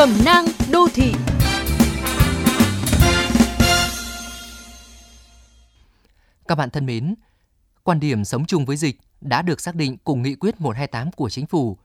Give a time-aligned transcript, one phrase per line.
[0.00, 1.14] Cẩm nang đô thị
[6.48, 7.14] Các bạn thân mến,
[7.82, 11.28] quan điểm sống chung với dịch đã được xác định cùng nghị quyết 128 của
[11.30, 11.78] chính phủ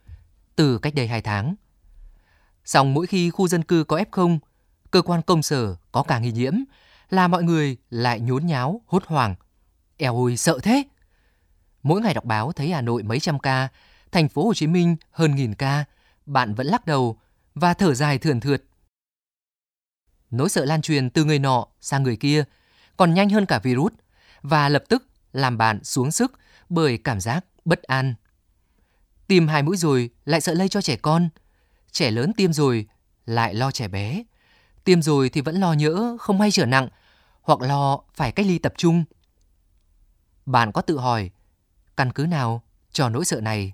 [0.55, 1.55] từ cách đây 2 tháng.
[2.65, 4.37] Song mỗi khi khu dân cư có F0,
[4.91, 6.53] cơ quan công sở có cả nghi nhiễm
[7.09, 9.35] là mọi người lại nhốn nháo, hốt hoảng.
[9.97, 10.83] Eo ôi, sợ thế!
[11.83, 13.67] Mỗi ngày đọc báo thấy Hà Nội mấy trăm ca,
[14.11, 15.85] thành phố Hồ Chí Minh hơn nghìn ca,
[16.25, 17.17] bạn vẫn lắc đầu
[17.55, 18.63] và thở dài thườn thượt.
[20.31, 22.43] Nỗi sợ lan truyền từ người nọ sang người kia
[22.97, 23.93] còn nhanh hơn cả virus
[24.41, 28.13] và lập tức làm bạn xuống sức bởi cảm giác bất an.
[29.27, 31.29] Tiêm hai mũi rồi lại sợ lây cho trẻ con,
[31.91, 32.87] trẻ lớn tiêm rồi
[33.25, 34.23] lại lo trẻ bé,
[34.83, 36.89] tiêm rồi thì vẫn lo nhỡ không hay trở nặng
[37.41, 39.03] hoặc lo phải cách ly tập trung.
[40.45, 41.31] Bạn có tự hỏi
[41.97, 43.73] căn cứ nào cho nỗi sợ này?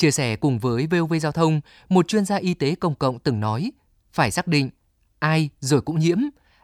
[0.00, 3.40] Chia sẻ cùng với VOV Giao thông, một chuyên gia y tế công cộng từng
[3.40, 3.72] nói,
[4.12, 4.70] phải xác định
[5.18, 6.18] ai rồi cũng nhiễm,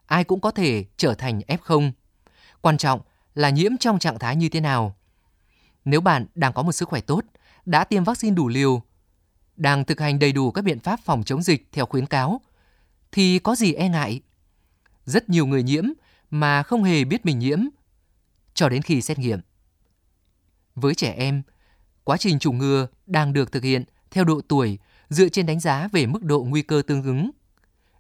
[0.07, 1.93] ai cũng có thể trở thành F0.
[2.61, 3.01] Quan trọng
[3.35, 4.97] là nhiễm trong trạng thái như thế nào.
[5.85, 7.25] Nếu bạn đang có một sức khỏe tốt,
[7.67, 8.83] đã tiêm vaccine đủ liều,
[9.57, 12.41] đang thực hành đầy đủ các biện pháp phòng chống dịch theo khuyến cáo,
[13.13, 14.21] thì có gì e ngại.
[15.05, 15.85] Rất nhiều người nhiễm
[16.31, 17.61] mà không hề biết mình nhiễm,
[18.55, 19.41] cho đến khi xét nghiệm.
[20.75, 21.43] Với trẻ em,
[22.07, 25.89] quá trình chủng ngừa đang được thực hiện theo độ tuổi dựa trên đánh giá
[25.93, 27.31] về mức độ nguy cơ tương ứng.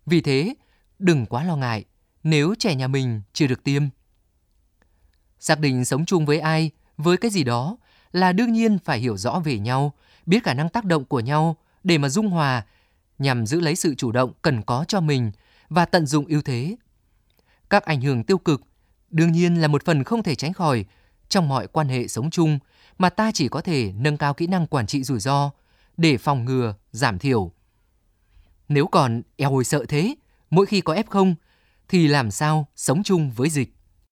[0.07, 0.55] Vì thế,
[0.99, 1.85] đừng quá lo ngại
[2.23, 3.83] nếu trẻ nhà mình chưa được tiêm.
[5.39, 7.77] Xác định sống chung với ai, với cái gì đó
[8.13, 9.93] là đương nhiên phải hiểu rõ về nhau,
[10.27, 12.65] biết khả năng tác động của nhau để mà dung hòa
[13.19, 15.33] nhằm giữ lấy sự chủ động cần có cho mình
[15.69, 16.77] và tận dụng ưu thế.
[17.71, 18.63] Các ảnh hưởng tiêu cực
[19.11, 20.85] đương nhiên là một phần không thể tránh khỏi
[21.29, 22.59] trong mọi quan hệ sống chung
[22.99, 25.51] mà ta chỉ có thể nâng cao kỹ năng quản trị rủi ro
[25.97, 27.53] để phòng ngừa, giảm thiểu.
[28.69, 30.15] Nếu còn eo hồi sợ thế,
[30.51, 31.35] mỗi khi có F0
[31.89, 33.76] thì làm sao sống chung với dịch?